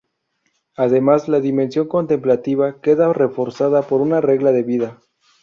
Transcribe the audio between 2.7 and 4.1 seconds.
queda reforzada por